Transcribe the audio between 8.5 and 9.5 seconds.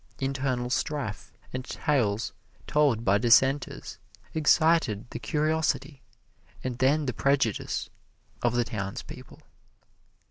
the townspeople.